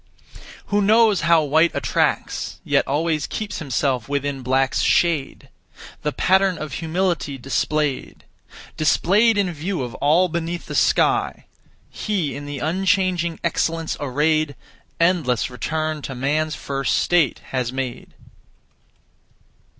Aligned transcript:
Who 0.73 0.81
knows 0.81 1.21
how 1.29 1.43
white 1.43 1.69
attracts, 1.75 2.59
Yet 2.63 2.87
always 2.87 3.27
keeps 3.27 3.59
himself 3.59 4.09
within 4.09 4.41
black's 4.41 4.81
shade, 4.81 5.47
The 6.01 6.11
pattern 6.11 6.57
of 6.57 6.73
humility 6.73 7.37
displayed, 7.37 8.23
Displayed 8.77 9.37
in 9.37 9.53
view 9.53 9.83
of 9.83 9.93
all 10.01 10.27
beneath 10.27 10.65
the 10.65 10.73
sky; 10.73 11.45
He 11.91 12.35
in 12.35 12.47
the 12.47 12.57
unchanging 12.57 13.39
excellence 13.43 13.95
arrayed, 13.99 14.55
Endless 14.99 15.51
return 15.51 16.01
to 16.01 16.15
man's 16.15 16.55
first 16.55 16.97
state 16.97 17.37
has 17.51 17.71
made. 17.71 18.15